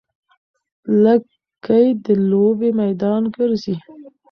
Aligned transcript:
لږکي 1.03 1.85
د 2.03 2.05
لوبې 2.29 2.69
میدان 2.81 3.21
ګرځي. 3.35 3.75